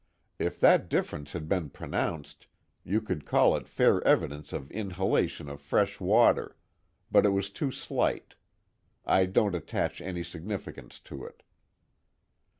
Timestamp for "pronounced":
1.69-2.47